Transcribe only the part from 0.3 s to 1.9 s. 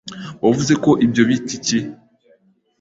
Wavuze ko ibyo bita iki?